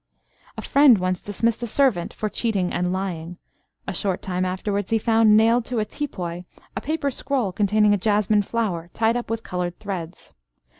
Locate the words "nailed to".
5.37-5.77